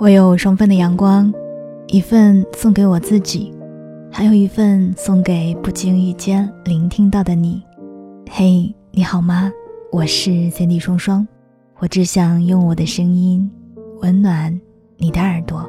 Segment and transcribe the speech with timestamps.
[0.00, 1.30] 我有双份的阳光，
[1.88, 3.52] 一份送给我自己，
[4.10, 7.62] 还有一份送给不经意间聆听到的你。
[8.30, 9.52] 嘿，你好吗？
[9.92, 11.28] 我是 Cindy 双双，
[11.80, 13.50] 我只想用我的声音
[14.00, 14.58] 温暖
[14.96, 15.68] 你的耳朵。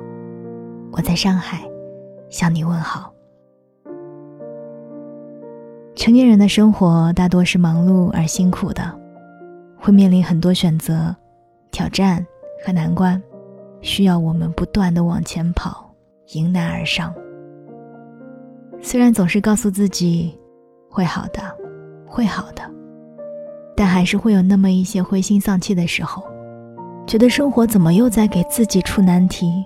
[0.93, 1.69] 我在上海
[2.29, 3.11] 向你问好。
[5.93, 8.97] 成年人的生活大多是忙碌而辛苦的，
[9.77, 11.13] 会面临很多选择、
[11.69, 12.25] 挑战
[12.65, 13.21] 和难关。
[13.81, 15.93] 需要我们不断的往前跑，
[16.33, 17.13] 迎难而上。
[18.81, 20.37] 虽然总是告诉自己
[20.89, 21.41] 会好的，
[22.07, 22.61] 会好的，
[23.75, 26.23] 但还是会有那么一些灰心丧气的时候，
[27.05, 29.65] 觉得生活怎么又在给自己出难题，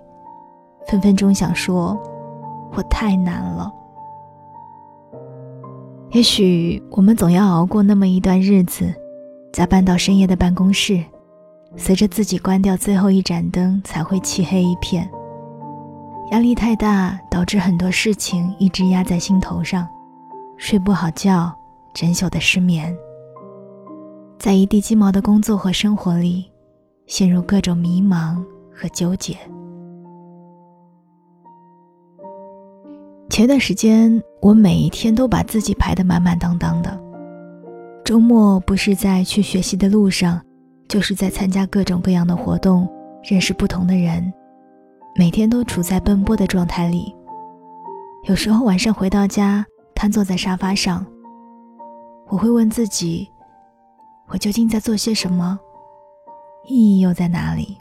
[0.87, 1.97] 分分钟想说，
[2.73, 3.71] 我太难了。
[6.11, 8.93] 也许我们总要熬过那么一段日子，
[9.51, 11.03] 加班到深夜的办公室。
[11.77, 15.09] 随着自己关掉最后一盏灯，才会漆黑一片。
[16.31, 19.87] 压力太大，导致很多事情一直压在心头上，
[20.57, 21.53] 睡不好觉，
[21.93, 22.95] 整宿的失眠。
[24.39, 26.51] 在一地鸡毛的工作和生活里，
[27.05, 29.37] 陷入各种迷茫和纠结。
[33.29, 36.99] 前段时间，我每一天都把自己排得满满当当的，
[38.03, 40.41] 周末不是在去学习的路上。
[40.87, 42.87] 就是在参加各种各样的活动，
[43.23, 44.31] 认识不同的人，
[45.15, 47.15] 每天都处在奔波的状态里。
[48.25, 51.05] 有时候晚上回到家，瘫坐在沙发上，
[52.27, 53.29] 我会问自己：
[54.27, 55.59] 我究竟在做些什么？
[56.67, 57.77] 意义又在哪里？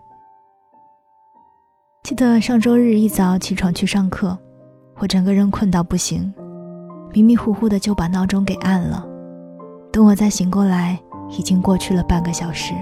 [2.03, 4.39] 记得上周日一早起床去上课，
[4.99, 6.33] 我整个人困到不行，
[7.13, 9.07] 迷迷糊糊的就把闹钟给按了。
[9.91, 12.75] 等我再醒过来，已经过去了半个小时。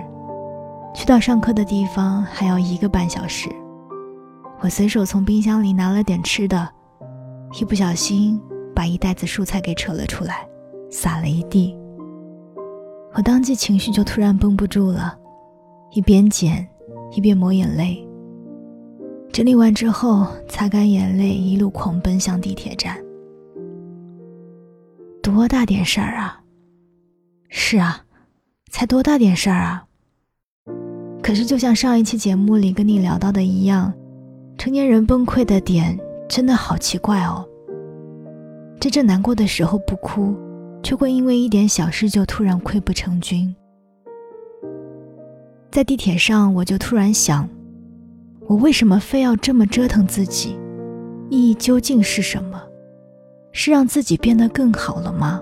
[0.95, 3.49] 去到上课的地方还要一个半小时，
[4.61, 6.69] 我随手从冰箱里拿了点吃的，
[7.59, 8.41] 一不小心
[8.75, 10.47] 把一袋子蔬菜给扯了出来，
[10.91, 11.77] 撒了一地。
[13.15, 15.19] 我当即情绪就突然绷不住了，
[15.91, 16.67] 一边捡
[17.11, 18.07] 一边抹眼泪。
[19.33, 22.97] 整理完之后，擦干眼泪，一路狂奔向地铁站。
[25.23, 26.41] 多大点事儿啊！
[27.49, 28.05] 是啊，
[28.71, 29.85] 才多大点事儿啊！
[31.23, 33.93] 可是，就像上一期节目里跟你聊到的一样，
[34.59, 35.97] 成年人崩溃的点
[36.29, 37.49] 真的好奇怪哦。
[38.81, 40.35] 真正难过的时候不哭，
[40.83, 43.55] 却会因为一点小事就突然溃不成军。
[45.71, 47.49] 在地铁上，我就突然想，
[48.49, 50.59] 我为什么非要这么折腾自己？
[51.31, 52.61] 意义究竟是什么？
[53.53, 55.41] 是让自己变得更好了吗？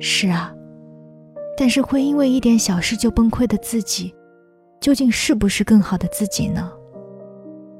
[0.00, 0.52] 是啊，
[1.56, 4.12] 但是会因为一点小事就崩溃的自己。
[4.80, 6.72] 究竟是不是更好的自己呢？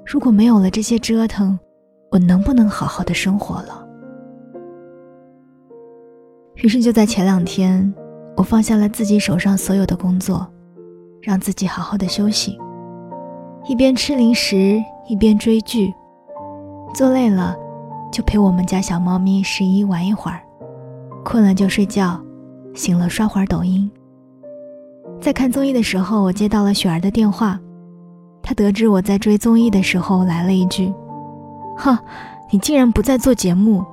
[0.05, 1.59] 如果没有了这些折腾，
[2.11, 3.87] 我能不能好好的生活了？
[6.57, 7.91] 于是就在前两天，
[8.37, 10.47] 我放下了自己手上所有的工作，
[11.23, 12.59] 让自己好好的休息，
[13.67, 14.79] 一边吃零食
[15.09, 15.91] 一边追剧，
[16.95, 17.57] 做累了
[18.13, 20.43] 就陪我们家小猫咪十一玩一会儿，
[21.25, 22.21] 困了就睡觉，
[22.75, 23.91] 醒了刷会儿抖音。
[25.21, 27.61] 在看综艺的时候，我接到了雪儿的电话。
[28.43, 30.93] 她得知我在追综艺的时候，来了一句
[31.77, 32.01] ：“哈，
[32.51, 33.85] 你竟然不在做节目。”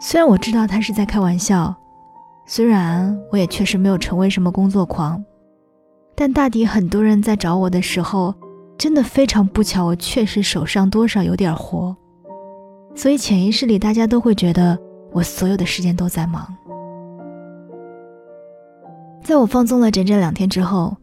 [0.00, 1.74] 虽然我知道她是在开玩笑，
[2.44, 5.24] 虽然我也确实没有成为什么工作狂，
[6.16, 8.34] 但大抵很多人在找我的时候，
[8.76, 11.96] 真的非常不巧，我确实手上多少有点活，
[12.96, 14.76] 所以潜意识里大家都会觉得
[15.12, 16.46] 我所有的时间都在忙。
[19.28, 20.96] 在我放纵了整整两天之后，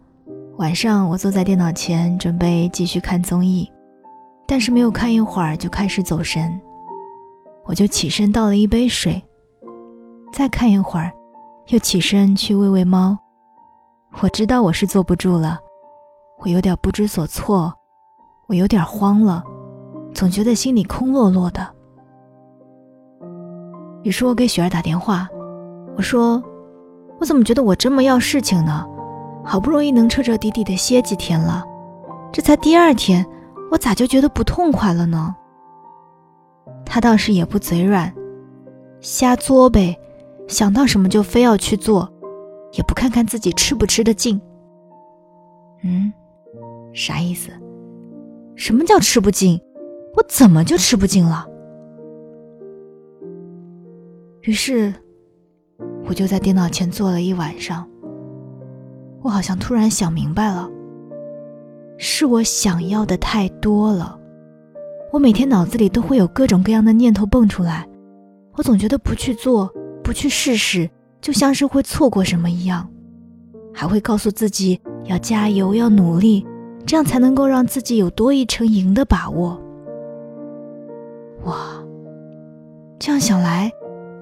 [0.58, 3.72] 晚上我坐在电脑前准备继续看综艺，
[4.48, 6.60] 但是没有看一会儿就开始走神，
[7.66, 9.22] 我就起身倒了一杯水，
[10.34, 11.14] 再看一会儿，
[11.68, 13.16] 又起身去喂喂猫。
[14.22, 15.60] 我知道我是坐不住了，
[16.40, 17.72] 我有点不知所措，
[18.48, 19.44] 我有点慌了，
[20.16, 21.72] 总觉得心里空落落的。
[24.02, 25.30] 于是我给雪儿打电话，
[25.96, 26.44] 我说。
[27.20, 28.86] 我怎么觉得我这么要事情呢？
[29.48, 31.64] 好不容易能彻彻底底的歇几天了，
[32.32, 33.24] 这才第二天，
[33.70, 35.36] 我咋就觉得不痛快了呢？
[36.84, 38.12] 他倒是也不嘴软，
[39.02, 39.96] 瞎作呗，
[40.48, 42.12] 想到什么就非要去做，
[42.72, 44.42] 也不看看自己吃不吃得进。
[45.84, 46.12] 嗯，
[46.92, 47.52] 啥意思？
[48.56, 49.62] 什么叫吃不进？
[50.16, 51.48] 我怎么就吃不进了？
[54.42, 54.92] 于是。
[56.08, 57.88] 我就在电脑前坐了一晚上。
[59.22, 60.70] 我好像突然想明白了，
[61.98, 64.20] 是我想要的太多了。
[65.12, 67.88] 我每天脑子里都会有各种各样的念头蹦出来，
[68.56, 69.72] 我总觉得不去做、
[70.04, 70.90] 不去试试，
[71.22, 72.88] 就像是会错过什么一样，
[73.74, 76.46] 还会告诉自己要加油、要努力，
[76.86, 79.60] 这样才能够让自己有多一成赢的把握。
[81.46, 81.84] 哇，
[83.00, 83.72] 这样想来，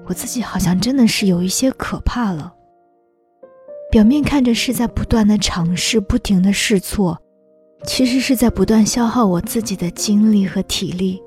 [0.06, 2.54] 我自己好像真的是有一些可怕了。
[3.90, 7.18] 表面看着是在不断的尝试、不停的试错。
[7.86, 11.22] 其实是在不断消耗我自己的精力和体力。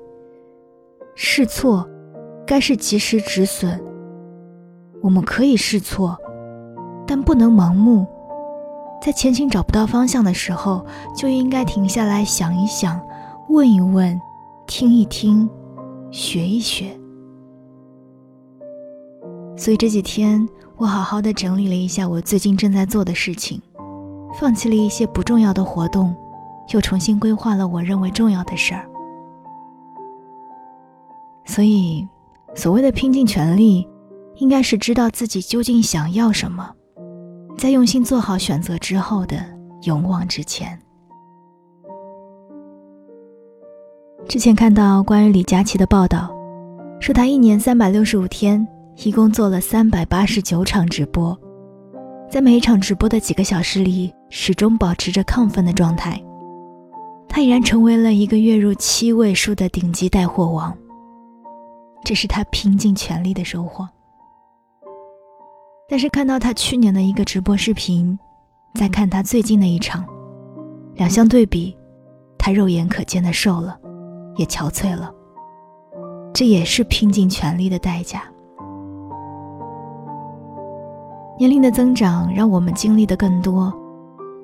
[1.14, 1.88] 试错，
[2.44, 3.80] 该是及时止损。
[5.00, 6.18] 我们可以试错，
[7.06, 8.04] 但不能盲目。
[9.00, 10.84] 在前行找不到方向的时候，
[11.16, 13.00] 就应该停下来想一想，
[13.48, 14.20] 问一问，
[14.66, 15.48] 听一听，
[16.10, 16.97] 学一学。
[19.58, 23.60] 所以这几天，我好好的整理了一下我最近正在做的事情，
[24.40, 26.14] 放弃了一些不重要的活动。
[26.74, 28.86] 又重新规划了我认为重要的事儿，
[31.46, 32.06] 所以，
[32.54, 33.88] 所谓的拼尽全力，
[34.36, 36.70] 应该是知道自己究竟想要什么，
[37.56, 39.42] 在用心做好选择之后的
[39.84, 40.78] 勇往直前。
[44.28, 46.30] 之前看到关于李佳琦的报道，
[47.00, 48.68] 说他一年三百六十五天，
[49.04, 51.38] 一共做了三百八十九场直播，
[52.28, 56.20] 在每一场直播的几个小时里，始终保持着亢奋的状态。
[57.28, 60.76] 他已然成为了一个月入七位数的顶级带货王，
[62.04, 63.88] 这是他拼尽全力的收获。
[65.88, 68.18] 但是看到他去年的一个直播视频，
[68.74, 70.04] 再看他最近的一场，
[70.94, 71.74] 两相对比，
[72.36, 73.78] 他肉眼可见的瘦了，
[74.36, 75.14] 也憔悴了。
[76.34, 78.24] 这也是拼尽全力的代价。
[81.38, 83.72] 年龄的增长让我们经历的更多，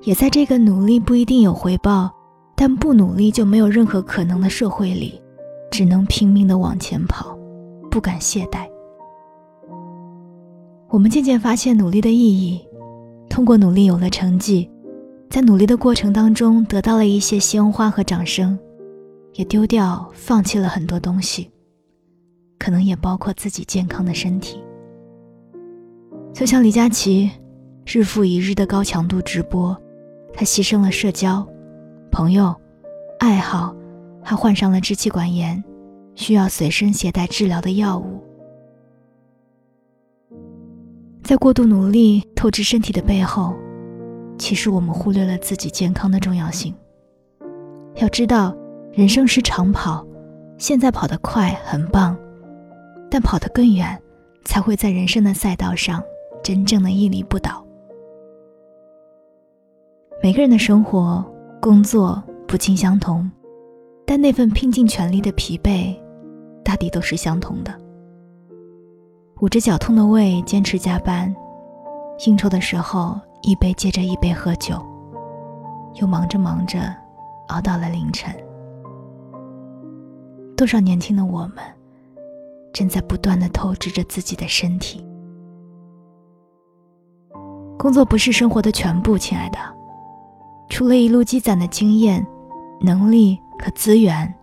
[0.03, 2.11] 也在这个努力不一定有回报。
[2.57, 5.21] 但不努力就没有任何可能的社会里，
[5.73, 7.37] 只能拼命的往前跑，
[7.91, 8.69] 不敢懈怠。
[10.89, 12.65] 我们渐渐发现努力的意义，
[13.29, 14.71] 通过努力有了成绩，
[15.29, 18.57] 在努力的过程当中得到了一些鲜花和掌声，
[19.33, 21.51] 也丢掉、放弃了很多东西，
[22.57, 24.64] 可能也包括自己健康的身体。
[26.35, 27.31] 就像李佳琦，
[27.87, 29.81] 日复一日的高强度直播，
[30.33, 31.47] 他牺牲了社交。
[32.11, 32.53] 朋友、
[33.21, 33.73] 爱好，
[34.21, 35.63] 还患上了支气管炎，
[36.17, 38.21] 需要随身携带治疗的药物。
[41.23, 43.55] 在过度努力透支身体的背后，
[44.37, 46.75] 其实我们忽略了自己健康的重要性。
[47.95, 48.53] 要知道，
[48.93, 50.05] 人生是长跑，
[50.59, 52.19] 现在跑得快很棒，
[53.09, 53.97] 但跑得更远，
[54.45, 56.03] 才会在人生的赛道上
[56.45, 57.67] 真正的屹立不倒。
[60.23, 61.25] 每个人的生活。
[61.61, 63.31] 工作不尽相同，
[64.05, 65.99] 但那份拼尽全力的疲惫，
[66.63, 67.73] 大抵都是相同的。
[69.41, 71.35] 捂着绞痛的胃坚持加班，
[72.27, 74.75] 应酬的时候一杯接着一杯喝酒，
[75.95, 76.95] 又忙着忙着
[77.49, 78.31] 熬到了凌晨。
[80.55, 81.65] 多少年轻的我们，
[82.75, 85.03] 正在不断的透支着自己的身体。
[87.85, 89.59] 工作不是生活的全部，亲爱的。
[90.71, 92.27] 除了一路积攒的经验、
[92.81, 94.35] 能力和资源，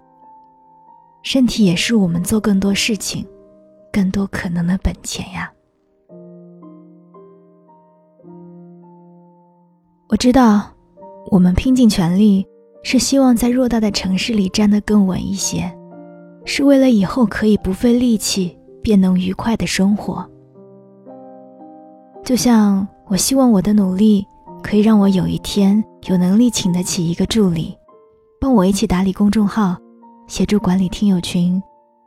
[1.23, 3.27] 身体也是我们做更多事情、
[3.91, 5.51] 更多可能的本钱呀。
[10.07, 10.61] 我知道，
[11.31, 12.45] 我们拼尽全力
[12.83, 15.75] 是希望在偌大的城市里站得更稳一些，
[16.45, 20.23] 是为了以后可以不费力气便能愉快的生活。
[22.23, 24.25] 就像我希望我的努力。
[24.63, 27.75] 可以让我有一天有能力请得起一个助理，
[28.39, 29.75] 帮我一起打理公众号，
[30.27, 31.59] 协助管理听友群，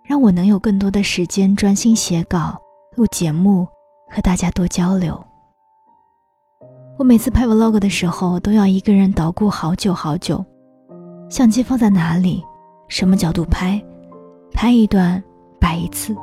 [0.04, 2.56] 让我能有更多的时间专心写稿、
[2.96, 3.66] 录节目，
[4.08, 5.20] 和大家多交流。
[6.96, 10.42] 我每次拍 vlog 的时候，都要一个人捣鼓好久好久，
[11.28, 12.40] 相机放在哪里，
[12.87, 13.84] 什么角度拍，
[14.52, 15.20] 拍一段
[15.61, 16.16] 摆一次，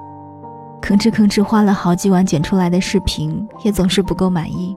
[0.91, 4.75] 吭哧吭哧花了好几晚剪出来的视频，也总是不够满意。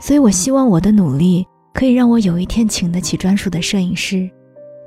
[0.00, 4.28] 所以，我希望我的努力可以让我有一天请得起专属的摄影师，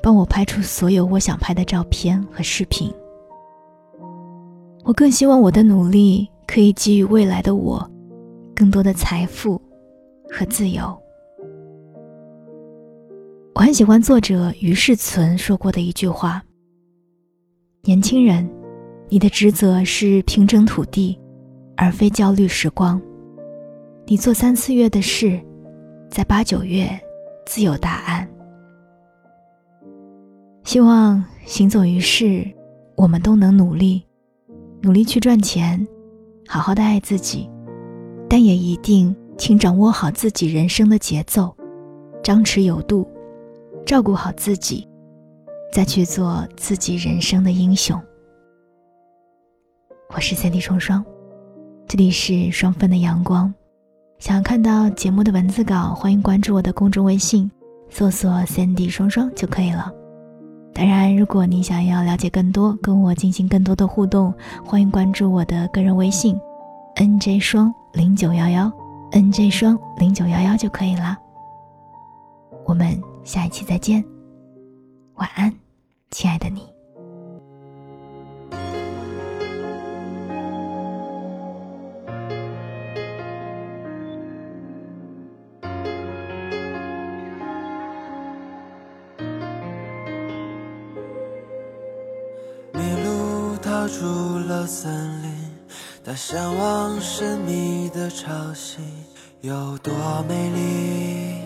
[0.03, 2.93] 帮我拍出所有我想拍的照片和视频。
[4.83, 7.89] 我更希望我的努力可以给予未来的我
[8.53, 9.61] 更多的财富
[10.29, 10.93] 和自由。
[13.53, 16.43] 我很喜欢作者于世存说过的一句话
[17.83, 18.45] ：“年轻人，
[19.09, 21.19] 你的职责是平整土地，
[21.77, 23.01] 而非焦虑时光。”
[24.07, 25.39] 你做三四月的事，
[26.11, 26.87] 在八九月
[27.45, 28.27] 自有答案。
[30.63, 32.47] 希望行走于世，
[32.95, 34.03] 我们都能努力，
[34.81, 35.87] 努力去赚钱，
[36.47, 37.49] 好好的爱自己，
[38.29, 41.55] 但也一定请掌握好自己人生的节奏，
[42.23, 43.07] 张弛有度，
[43.85, 44.87] 照顾好自己，
[45.71, 47.99] 再去做自己人生的英雄。
[50.09, 51.03] 我是三 D 双双，
[51.87, 53.53] 这里是双份的阳光。
[54.19, 57.49] 想要看到节目的文字稿，欢迎关注我的公众微信，
[57.89, 59.91] 搜索三 D 双双就可以了。
[60.73, 64.33] 当然，如果你想要了解更多，跟我进行更多的互动，
[64.63, 66.39] 欢迎关注我的个人微信
[66.95, 68.71] ，nj 双零九幺幺
[69.11, 71.17] ，nj 双零九幺幺就可以了。
[72.65, 74.03] 我们下一期再见，
[75.15, 75.53] 晚安，
[76.11, 76.74] 亲爱的你。
[93.97, 94.91] 出了森
[95.23, 95.31] 林，
[96.03, 98.79] 它向往神秘的潮汐，
[99.39, 99.93] 有多
[100.27, 101.39] 美丽，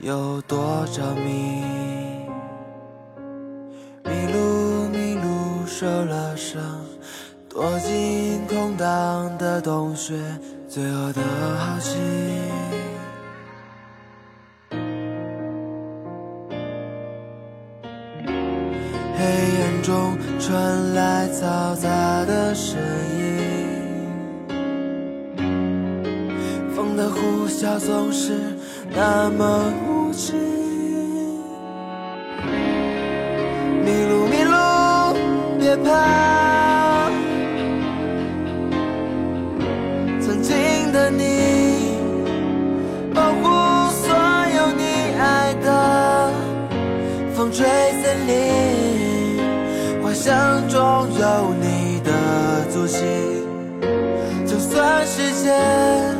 [0.00, 1.62] 有多着迷。
[4.02, 6.62] 迷路，迷路，受了伤，
[7.50, 10.14] 躲进空荡的洞穴，
[10.66, 11.20] 罪恶的
[11.58, 11.98] 好奇。
[19.84, 22.78] 中传来嘈杂的声
[23.18, 23.36] 音，
[26.74, 28.32] 风的呼啸总是
[28.96, 30.73] 那么无情。
[50.68, 52.10] 中有你的
[52.70, 52.98] 足迹，
[54.46, 56.16] 就算时间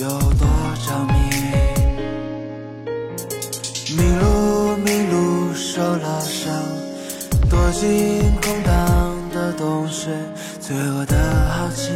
[0.00, 0.48] 有多
[0.86, 1.12] 着迷。
[3.94, 6.50] 迷路，迷路，受了伤，
[7.50, 10.08] 躲进空荡的洞穴，
[10.58, 11.16] 罪恶的
[11.50, 11.90] 好奇。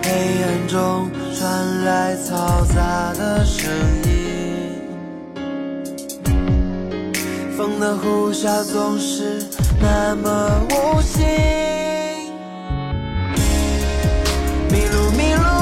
[0.00, 0.08] 黑
[0.44, 1.10] 暗中。
[1.36, 3.68] 传来嘈杂的声
[4.03, 4.03] 音，
[7.80, 9.44] 的呼啸总是
[9.80, 11.22] 那么无情。
[14.70, 15.53] 迷路，迷路，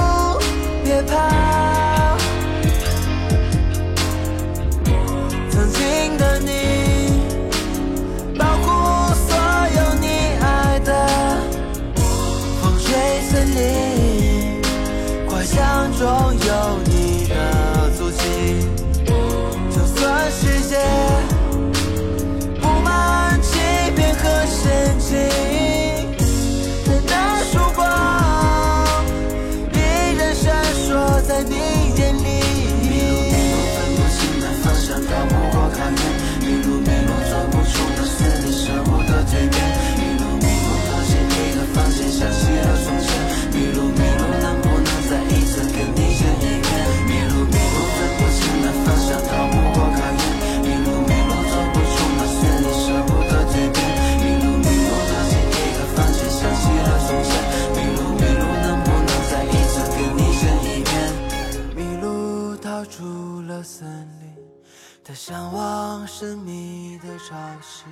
[67.63, 67.85] 是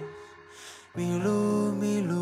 [0.95, 2.20] 迷路迷路。